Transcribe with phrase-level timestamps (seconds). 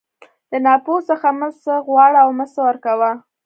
[0.51, 3.11] د ناپوه څخه مه څه غواړه او مه څه ورکوه.